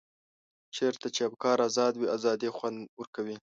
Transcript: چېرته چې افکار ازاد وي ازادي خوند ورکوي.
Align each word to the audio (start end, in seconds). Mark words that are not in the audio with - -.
چېرته 0.75 1.07
چې 1.15 1.21
افکار 1.29 1.57
ازاد 1.67 1.93
وي 1.97 2.07
ازادي 2.17 2.49
خوند 2.55 2.79
ورکوي. 2.99 3.37